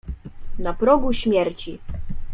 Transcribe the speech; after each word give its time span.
"Na 0.59 0.73
progu 0.73 1.13
śmierci." 1.13 1.79